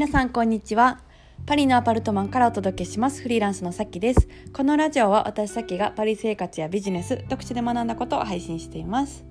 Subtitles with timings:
[0.00, 1.02] 皆さんこんにちは。
[1.44, 3.20] パリのアパルトマンからお届けします。
[3.20, 4.28] フリーランスのさきです。
[4.50, 9.26] このラジオは私さきがパリ生活やビジネス読書で学んだことを配信しています。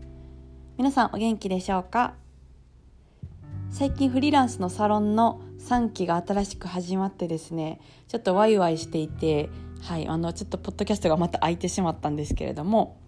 [0.78, 2.14] 皆さんお元気でしょうか？
[3.72, 9.50] 最近フリーランスのサロンの3期が新しく始まってですねちょっとワイワイしていて
[9.82, 13.02] はいあのちょっとポッドキャストがまた空いてしまったんですけれども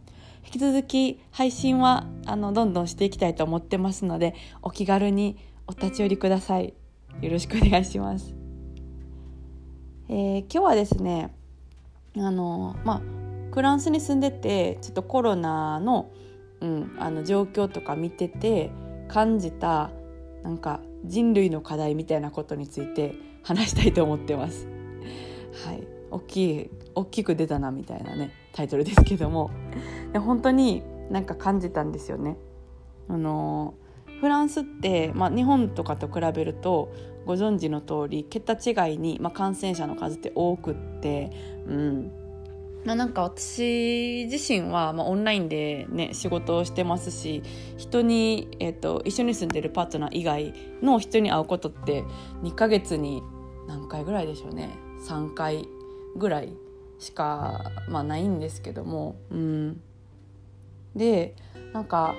[0.43, 5.37] 引き続き配信はあのどんどんしていきたいと思ってますのでお気軽に
[5.68, 6.73] お立ち寄りください。
[7.20, 8.33] よろしくお願いします。
[10.10, 11.34] えー、今日はですね
[12.18, 13.01] あのまあ
[13.54, 16.11] フランスに住んでてちょっとコロナの,、
[16.61, 18.71] うん、あの状況とか見てて
[19.07, 19.92] 感じた
[20.43, 24.68] なんか人類の課題みたいなことについて話したいと思ってます。
[25.65, 29.51] はい、大きい大きく出たなみたいなねタイトルですけども
[30.14, 32.38] で本当になんか感じたんですよね。
[33.09, 33.73] あの
[34.22, 36.94] フランスって、まあ、日本とかと比べると
[37.25, 41.31] ご存知の通り桁違いに、まあ、感染者の数って多くって、
[41.67, 42.11] うん。
[42.86, 47.42] まあ、なんか私自身は、まあ、オンラインで、ね、仕事をしてますし
[47.77, 52.03] 人に、えーと、一緒に住んでるパートナー以外の人に会うことって
[52.44, 53.23] 2ヶ月に
[53.67, 54.69] 何回ぐらいでしょうね。
[55.08, 55.67] 3回
[56.16, 56.55] ぐらい
[56.99, 59.81] しか、まあ、ないんですけども、うん、
[60.95, 61.36] で
[61.73, 62.14] なんか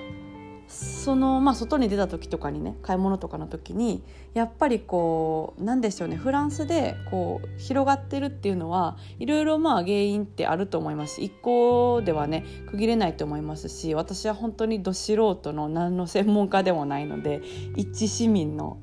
[0.73, 11.21] そのまあ外に出た時とかにね買い物とかの時にやっぱりこうなんでしょうねフランスでこう広がってるっていうのはいろいろまあ原因ってあると思います。
[11.21, 17.41] 一個ではね区切れないと思いますし私は本当にど素人の何の専門家でもないので
[17.75, 18.79] 一致市民の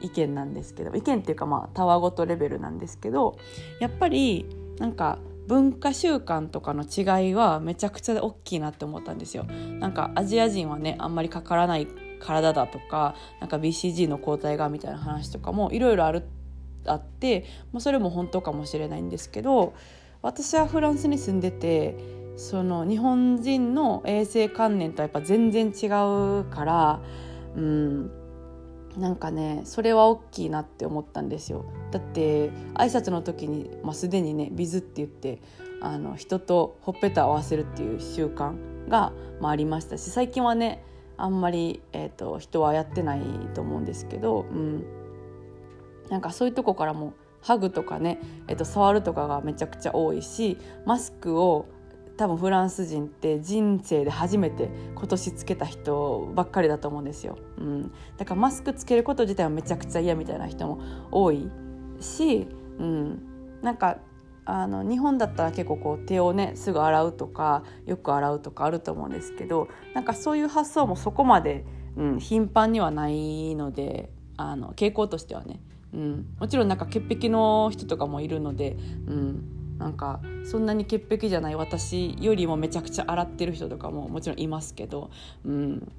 [0.00, 3.36] 意見なんですけど意見っていうかまあたわごとレベルなんですけど
[3.80, 4.46] やっぱり
[4.78, 9.44] なんか文化習慣とかの違いはめちゃくちゃ大きいなって思ったんですよ。
[9.44, 11.86] なんかアジア人はねあんまりかからない
[12.20, 16.24] 体だとかなんか BCG の抗体がみたいな話とかもいろいろある
[16.86, 19.74] あって、まあ、それも本当かもしれないんですけど
[20.22, 21.96] 私はフランスに住んでて
[22.36, 27.00] その日本人の衛生観念とはやっぱ全然違うから
[27.56, 28.10] うん
[28.96, 31.64] なんかねそれは大きいなって思ったんですよ。
[31.90, 35.40] だって挨拶の時に、まあ、すでにねビズって言って
[35.80, 38.54] あの人とほっぺたを合わせるっていう習慣
[38.88, 40.84] が、まあ、ありましたし最近はね
[41.16, 43.20] あんまり、えーと、人はやってない
[43.54, 44.84] と思うんですけど、うん、
[46.08, 48.18] なんかそういうとこからもハグとかね、
[48.48, 51.66] えーと触るとかがめちゃくちゃ多いしマスクを
[52.16, 60.80] 多分フランス人って人生で初めて今年つけた人ばっかりだと思うんですよ、うん、だからマスクつけること自体はめちゃくちゃ嫌みたいな人も
[61.10, 61.50] 多い
[62.00, 62.46] し、
[62.78, 63.22] うん、
[63.62, 63.98] なんか
[64.46, 71.64] あの日本だったら結構こう手をねすぐ洗うとかよく洗うとかあると思うんですけどなんかそういう発想もそこまで、
[71.96, 75.60] うん、頻繁にはないのであの傾向としてはね、
[75.94, 78.76] うん、もちろんなんか潔癖の人とかもいるので、
[79.06, 85.10] うん、なんかそんなに潔癖じゃない私よりもめちゃくちゃ洗ってる人とかももちろんいますけど、
[85.44, 85.92] うん、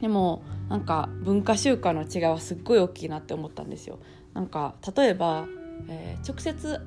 [0.00, 3.98] でもなんか文化習慣の違いはすっごい大きいなって思ったんですよ。
[4.34, 5.46] なんか例えば、
[5.88, 6.80] えー、直接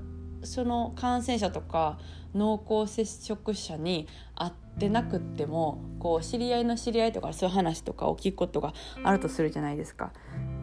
[0.44, 1.97] その感染者とか
[2.34, 8.73] 濃厚接触者に会ってなくってもこう知り合いの知り合いとかそういう話とかを聞くことが
[9.03, 10.12] あるとするじゃないですか。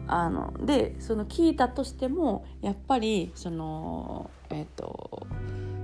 [0.07, 5.27] あのでその聞いたとしてもやっぱりそのえっ、ー、と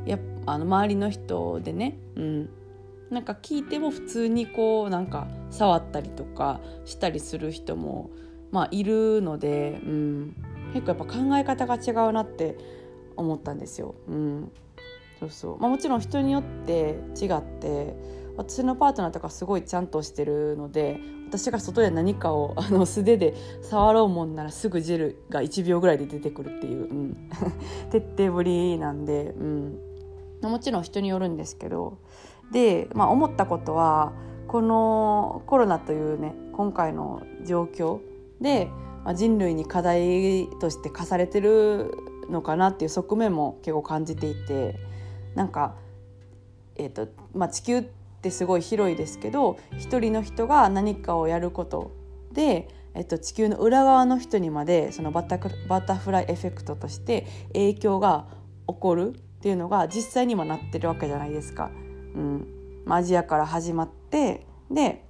[0.06, 2.50] やあの周りの人でね、うん、
[3.10, 8.10] なんか聞いても普通にこうなんか触ったりとかしたりする人も、
[8.52, 10.36] まあ、いるので、うん、
[10.74, 12.58] 結構やっぱ考え方が違うなって
[13.16, 13.96] 思ったんですよ。
[14.08, 14.52] うん、
[15.24, 15.60] そうそう。
[15.60, 17.96] まあ、もちろん人によって違って
[18.36, 27.30] 私のパートナーとかすごいちゃんとしてるので私が外で何かを あの素手で触ろうもんならすぐジェルが1秒ぐらいで出てくるっていう、うん、
[27.92, 29.80] 徹底ぶりなんで、うん、
[30.42, 31.98] もちろん人によるんですけど。
[32.52, 34.12] で、まあ、思ったことは
[34.48, 38.00] このコロナというね今回の状況
[38.42, 38.70] で、
[39.06, 41.92] ま、人類に課題として課されてる
[42.30, 44.80] のかなっていう側面も結構感じていて
[45.36, 45.76] なんか、
[46.76, 47.84] えーとまあ、地球っ
[48.22, 51.92] てすごい広いですけど一人の人が何かをやること
[52.32, 58.28] で、えっと、地球の裏側の人にまでそのバタバタフライエフェクトとして影響が
[58.68, 61.70] 起こるっていうのが実際にもなってるわけじゃないですか。
[62.16, 62.48] うん、
[62.88, 65.04] アジアから始まってで、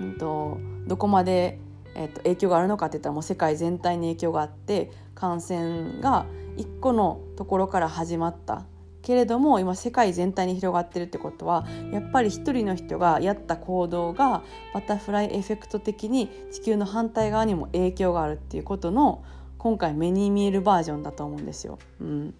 [0.00, 1.58] うんと、どこまで、
[1.94, 6.26] えっと、影響があるのかっていったらもう世界全体に影響があって感染が
[6.56, 8.64] 一個のところから始まった
[9.02, 19.24] けれども今世界全体に広がってるってことはやっぱり一人の人がやった行動がバタフライエフェクト的に地球の反対側にも影響があるっていうことの
[19.58, 21.78] 今回目に見えるバージョンだと思うんですよ。
[22.00, 22.34] うん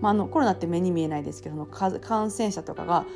[0.00, 3.06] まあ、あのコロナって目に見えないですけど感染者とかが、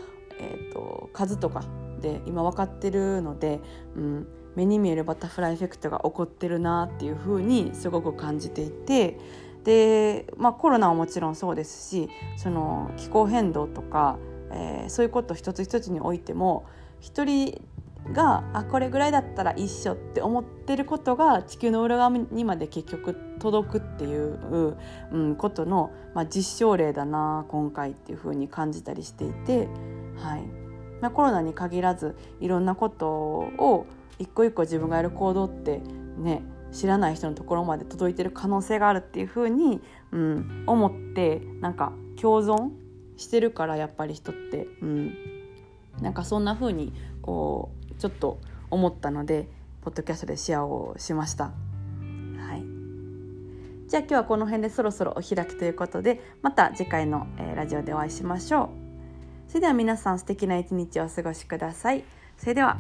[0.41, 1.62] えーと、数とか
[2.01, 3.61] で今分かってるので、
[3.94, 9.19] うん、目に見えるバタフライエフェクトが起こってるなっていうふうにすごく感じていて
[9.69, 14.19] で、まあ、コロナはもちろんそうですしその気候変動とか、
[14.50, 16.65] えー、そういうこと一つ一つにおいても
[17.00, 17.61] 一人
[18.15, 24.79] があこれぐらいだったら一緒って思ってることが地球の裏側にまで結局届くっていう、
[25.12, 29.69] うん、ことの、まあ、実証例だな今回っていうふうに感じたりしていて、
[30.17, 30.43] はい。
[31.03, 33.87] まあ、コロナに限らずいろんなことを
[34.19, 35.82] 一個一個自分がやる行動って
[36.17, 36.43] ね
[36.73, 39.81] 知らない人のところまで届いてる可能性があるっていうふうに、
[40.12, 42.70] うん、思ってなんか共存
[43.17, 45.15] してるからやっぱり人って、うん、
[46.00, 46.93] なんかそんなふうに
[47.23, 48.38] こうちょっと
[48.70, 49.49] 思ったので
[49.82, 51.44] ポッドキャストでシェアをしました。
[51.44, 51.50] は
[52.56, 58.69] い、じゃあ今日はこの辺でそろそろお開きということでまた次回の、え、ラジオでお会いしましょう。
[59.49, 62.05] それでは皆さん素敵な一日をお過ごしください。
[62.37, 62.79] それでは